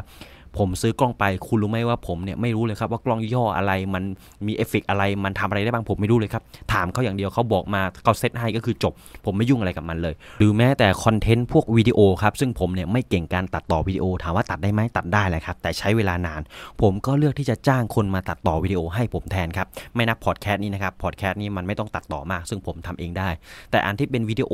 [0.57, 4.03] ผมซื้อกล้องไปคุณรู้ไหมว่าผมเนี่ยไม่รู้เลยครับว่ากล้องยี่ห้ออะไรมัน
[4.47, 8.93] มีเอฟเฟกอะไรมันทำอะไรได้บ้างผมไม่รู้เลยครับ ถามเขาอย่างเดียวเขาบอกมาเขาเซตให้ก็คือจบ
[9.25, 16.41] ผมไม่ยุ่งอะไรกับมันเลย หรือแม้แต่คอนเทนต์พวกวิดีโอครับซึ่งผมเนี่ยไม่เก่งการตัดต่อวิดีโอ ถามว่าตัดได้ไหมตัดได้แหละครับ แต่ใช้เวลานาน
[16.81, 23.29] ผมก็เลือกที่จะจ้างคนมาตัดต่อวิดีโอให้ผมแทนครับไม่นับพอดแคสต์นี้นะครับพอดแคสต์นี้มันไม่ต้องตัดต่อมาก ซึ่งผมทำเองได้
[23.71, 24.53] แต่อันที่เป็นวิดีโอ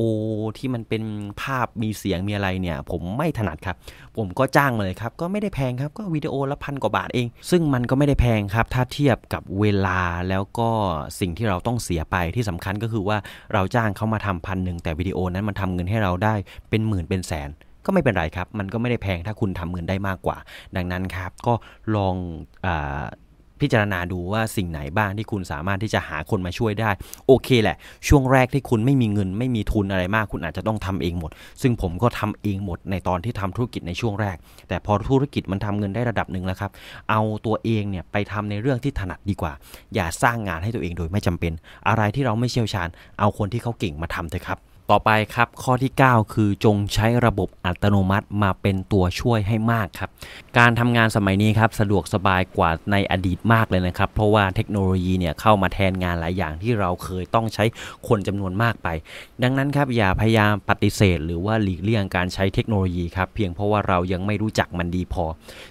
[0.57, 1.03] ที่มันเป็น
[1.41, 3.75] ภาพมีเสียงมีอะไรเนี่ย ผมไม่ถนัดครับ
[4.17, 10.69] ผมก็จ้างมาเลยครับก็ไม่ได้แพงครับก็วิดีโอละพันกว่าบาทเอง ซึ่งมันก็ไม่ได้แพงครับ ถ้าเทียบกับเวลาแล้วก็
[11.19, 13.17] สิ่งที่เราต้องเสียไปที่สำคัญก็คือว่า
[13.53, 16.35] เราจ้างเขามาทำพันหนึ่งแต่วิดีโอนั้นมันทำเงินให้เราได้
[16.69, 17.49] เป็นหมื่นเป็นแสน
[17.85, 20.37] ก็ไม่เป็นไรครับ มันก็ไม่ได้แพงถ้าคุณทำเงินได้มากกว่า
[20.75, 21.53] ดังนั้นครับ ก็
[21.95, 22.15] ลอง
[22.65, 22.67] อ
[23.61, 26.89] พิจารณาดูว่าสิ่งไหนบ้างที่คุณสามารถที่จะหาคนมาช่วยได้
[27.27, 34.37] โอเคแหละ ช่วงแรกที่คุณไม่มีเงิน ไม่มีทุนอะไรมาก คุณอาจจะต้องทำเองหมด ซึ่งผมก็ทำเองหมดในตอนที่ทำธุรกิจในช่วงแรก
[34.67, 36.71] แต่พอธุรกิจมันทำเงินได้ระดับหนึ่งแล้วครับ
[37.09, 39.53] เอาตัวเองเนี่ยไปทำในเรื่องที่ถนัดดีกว่า
[39.95, 41.53] อย่าสร้างงานให้ตัวเองโดยไม่จำเป็น
[41.87, 42.89] อะไรที่เราไม่เชี่ยวชาญ
[43.19, 44.59] เอาคนที่เขาเก่งมาทำเถอะครับ
[44.91, 50.09] ต่อไปครับข้อที่ 9 คือจงใช้ระบบอัตโนมัติมาเป็นตัวช่วยให้มากครับ
[50.57, 57.65] การทำงานสมัยนี้ครับสะดวกสบายกว่าในอดีตมากเลยนะครับ เพราะว่าเทคโนโลยีเนี่ยเข้ามาแทนงานหลายอย่างที่เราเคยต้องใช้
[58.07, 58.87] คนจำนวนมากไป
[59.43, 65.25] ดังนั้นครับอย่าพยายามปฏิเสธ หรือว่าหลีกเลี่ยงการใช้เทคโนโลยีครับเพียงเพราะว่าเรายังไม่รู้จักมันดีพอ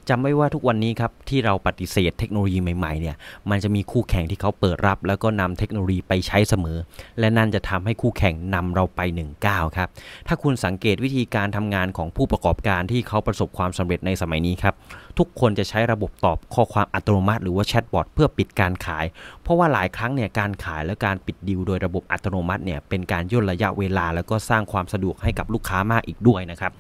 [0.09, 3.17] จำไว้ว่าทุกวันนี้ครับที่เราปฏิเสธเทคโนโลยีใหม่ๆเนี่ย
[3.51, 6.79] มันจะมีคู่แข่งที่เขาเปิดรับ แล้วก็นำเทคโนโลยีไปใช้เสมอ
[7.19, 9.89] และนั่นจะทำให้คู่แข่งนำเราไป1ก้าครับ
[10.29, 14.75] ถ้าคุณสังเกตวิธีการทำงานของผู้ประกอบการที่เขาประสบความสำเร็จในสมัยนี้ครับ
[15.19, 19.05] ทุกคนจะใช้ระบบตอบข้อความอัตโนมัติ หรือว่าแชทบอทเพื่อปิดการขาย
[19.43, 26.73] เพราะว่าหลายครั้งเนี่ยการขายและการปิดดีลโดยระบบอัตโนมัติเนี่ยเป็นการย่นระยะเวลา แล้วก็สร้างความสะดวกให้กับลูกค้ามากอีกด้วยนะครับ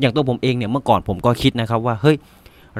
[0.00, 2.18] อย่างตัวผมเองเนี่ยเมื่อก่อนผมก็คิดนะครับว่าเฮ้ย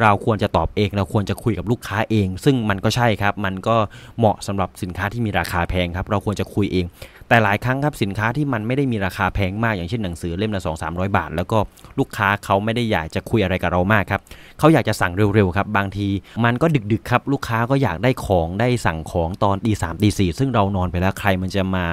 [0.02, 3.76] เราควรจะตอบเองเราควรจะคุยกับลูกค้าเอง ซึ่งมันก็ใช่ครับ มันก็
[4.18, 6.84] เหมาะสำหรับสินค้าที่มีราคาแพงครับ เราควรจะคุยเอง
[7.32, 11.58] แต่หลายครั้งครับสินค้าที่มันไม่ได้มีราคาแพงมากอย่างเช่นหนังสือเล่มละ2 3 0 0 บาท แล้วก็
[11.98, 14.20] ลูกค้าเขาไม่ได้อยากจะคุยอะไรกับเรามากครับ
[14.58, 16.08] เขาอยากจะสั่งเร็วๆครับบางที
[16.44, 21.86] มันก็ดึกๆครับลูกค้าก็อยากได้ของได้สั่งของตอนตีสามตีสี่ซึ่งเรานอนไปแล้วใครมันจะมา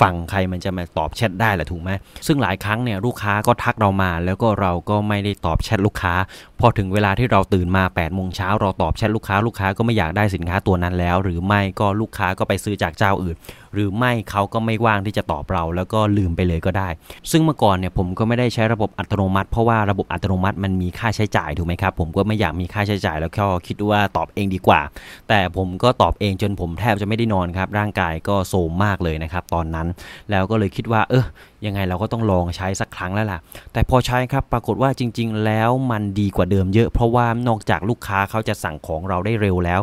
[0.00, 1.90] ฟังใครมันจะมาตอบแชทได้แหละถูกไหม
[2.26, 6.14] ซึ่งหลายครั้งเนี่ยลูกค้าก็ทักเรามา แล้วก็เราก็ไม่ได้ตอบแชทลูกค้า
[6.60, 13.36] พอถึงเวลาที่เราตื่นมา8ปดโมงเช้าเราตอบแชทลูกค้าลูกค้าก็ไม่อยากได้สินค้าตัวนั้นแล้ว หรือไม่ก็ลูกค้าก็ไปซื้อจากเจ้าอื่น
[13.74, 16.88] หรือไม่เขาก็ไม่ว่างที่จะตอบเรา แล้วก็ลืมไปเลยก็ได้
[17.30, 24.80] ซึ่งเมื่อก่อนเนี่ยผมก็ไม่ได้ใช้ระบบอัตโนมัติ เพราะว่าระบบอัตโนมัติมันมีค่าใช้จ่ายถูกไหมครับผมก็ไม่อยากมีค่าใช้จ่ายแล้วก็คิดว่าตอบเองดีกว่า
[25.28, 29.86] แต่ผมก็ตอบเองจนผมแทบจะไม่ได้นอนครับร่างกายก็โทรมมากเลยนะครับตอนนั้น
[30.30, 31.24] แล้วก็เลยคิดว่าเออ
[31.66, 33.38] ยังไงเราก็ต้องลองใช้สักครั้งแล้วล่ะ
[33.72, 39.80] แต่พอใช้ครับปรากฏว่าจริง ๆ แล้วมันดีกว่าเดิมเยอะ เพราะว่านอกจากลูกค้าเขาจะสั่งของเราได้เร็วแล้ว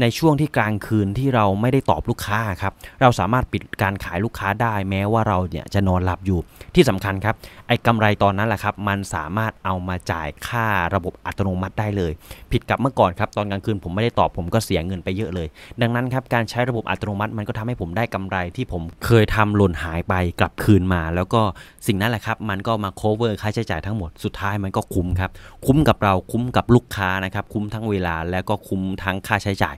[0.00, 6.38] ในช่วงที่กลางคืนที่เราไม่ได้ตอบลูกค้าครับเราสามารถปิดการขายลูกค้าได้แม้ว่าเราเนี่ยจะนอนหลับอยู่
[6.74, 7.34] ที่สำคัญครับ
[7.68, 12.12] ไอ้กำไรตอนนั้นแหละครับมันสามารถเอามาจ่ายค่าระบบอัตโนมัติได้เลย
[12.52, 15.48] ผิดกับเมื่อก่อนครับตอนกลางคืนผมไม่ได้ตอบผมก็เสียเงินไปเยอะเลย
[15.80, 21.40] ดังนั้นครับการใช้ระบบอัตโนมัติมันก็ทำให้ผมได้กำไรที่ผมเคยทำหล่นหายไปกลับคืนมาแล้วก็
[21.86, 25.30] สิ่งนั้นแหละครับ มันก็มา cover ค่าใช้จ่ายทั้งหมดสุดท้ายมันก็คุ้มครับ
[25.66, 29.74] คุ้มกับเราคุ้มกับลูกค้านะครับ คุ้มทั้งเวลาแล้วก็คุ้มทั้งค่าใช้จ่าย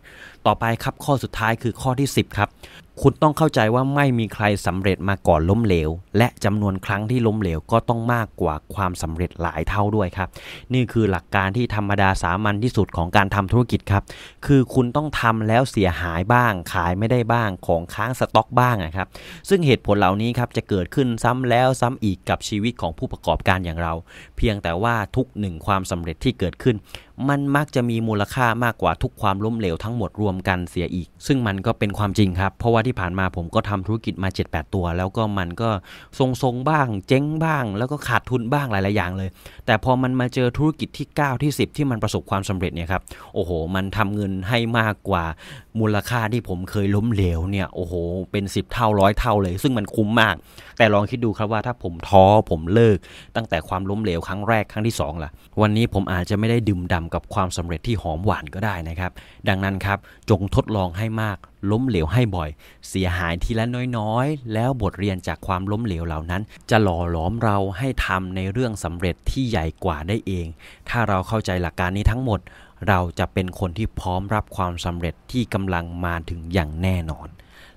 [0.47, 2.49] ต่อไปครับข้อสุดท้ายคือข้อที่ 10 ครับ
[3.03, 10.29] คุณต้องเข้าใจว่าไม่มีใครสำเร็จมาก่อนล้มเหลว และจำนวนครั้งที่ล้มเหลวก็ต้องมากกว่าความสำเร็จหลายเท่าด้วยครับ
[10.75, 14.03] นี่คือหลักการที่ธรรมดาสามัญที่สุดของการทำธุรกิจครับ
[14.47, 19.09] คือคุณต้องทำแล้วเสียหายบ้าง ขายไม่ได้บ้างของค้างสต็อกบ้างนะครับ
[19.49, 23.95] ซึ่งเหตุผลเหล่านี้ครับจะเกิดขึ้นซ้ำแล้วซ้ำอีกกับชีวิตของผู้ประกอบการอย่างเรา
[24.37, 26.77] เพียงแต่ว่าทุกหนึ่งความสำเร็จที่เกิดขึ้น
[27.29, 35.69] มันมักจะมีมูลค่ามากกว่าทุกความล้มเหลวทั้งหมดรวมกันเสียอีก ซึ่งมันก็เป็นความจริงครับ เพราะว่าที่ผ่านมาผมก็ทำธุรกิจมา 7-8 ตัว แล้วก็มันก็
[36.19, 39.31] ทรงๆบ้าง เจ๊งบ้าง แล้วก็ขาดทุนบ้างหลาย ๆ อย่างเลย
[39.67, 43.03] แต่พอมันมาเจอธุรกิจที่ 9 ที่ 10 ที่มันประสบความสำเร็จเนี่ยครับ
[43.35, 45.25] โอ้โห มันทำเงินให้มากกว่า
[45.81, 47.95] มูลค่าที่ผมเคยล้มเหลวเนี่ยโอ้โห
[48.31, 50.35] เป็น 10 เท่าร้อยเท่าเลย ซึ่งมันคุ้มมาก
[50.79, 52.99] แต่ลองคิดดูครับว่าถ้าผมท้อผมเลิก
[53.37, 59.11] ตั้งแต่ความล้มเหลวครั้งแรกครั้งที่2ล่ะวันนี้ผมอาจจะไม่ได้ดื่มด่ากับความสำเร็จที่หอมหวานก็ได้นะครับ
[59.49, 59.99] ดังนั้นครับ
[60.31, 61.39] จงทดลองให้มาก
[61.71, 62.51] ล้มเหลวให้บ่อย
[62.89, 63.67] เสียหายทีละ
[63.99, 70.47] น้อยๆ แล้วบทเรียนจากความล้มเหลวเหล่านั้น จะหล่อหลอมเราให้ทำในเรื่องสำเร็จที่ใหญ่กว่าได้เอง
[70.89, 72.41] ถ้าเราเข้าใจหลักการนี้ทั้งหมด
[72.89, 77.29] เราจะเป็นคนที่พร้อมรับความสำเร็จที่กำลังมาถึงอย่างแน่นอน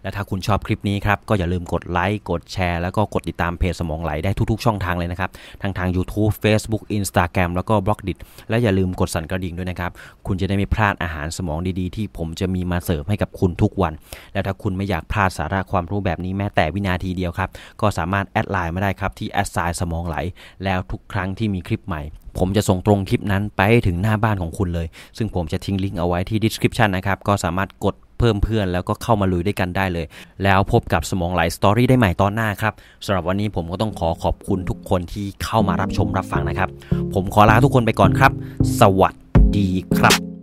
[0.03, 5.29] และถ้าคุณชอบคลิปนี้ครับ ก็อย่าลืมกดไลค์กดแชร์แล้วก็กดติดตามเพจสมองไหลได้ทุกๆ ช่องทางเลยนะครับ
[5.61, 8.13] ทั้งทาง YouTube Facebook Instagram แล้วก็ Blockdit
[8.49, 9.91] และอย่าลืมกดสั่นกระดิ่งด้วยนะครับ
[10.27, 13.93] คุณจะได้ไม่พลาดอาหารสมองดีๆ ที่ผมจะมีมาเสิร์ฟให้กับคุณทุกวัน
[14.33, 17.49] และถ้าคุณไม่อยากพลาดสาระความรู้แบบนี้แม้แต่วินาทีเดียวครับ
[17.81, 20.17] ก็สามารถแอดไลน์มาได้ครับที่ at sign สมองไหล
[20.63, 22.01] แล้วทุกครั้งที่มีคลิปใหม่
[22.37, 30.05] ผมจะส่งตรงคลิปนั้นไปถึงหน้าบ้านของคุณเลย ซึ่งผมจะทิ้งลิงก์เอาไว้ที่ description นะครับ ก็สามารถกด เพิ่มเพื่อน แล้วก็เข้ามาลุยด้วยกันได้เลย
[30.43, 32.73] แล้วพบกับสมองไหลสตอรี่ได้ใหม่ตอนหน้าครับ
[33.05, 36.69] สำหรับวันนี้ผมก็ต้องขอขอบคุณทุกคนที่เข้ามารับชมรับฟังนะครับ
[37.13, 38.31] ผมขอลาทุกคนไปก่อนครับ
[38.79, 39.13] สวัส
[39.57, 40.38] ดีครับ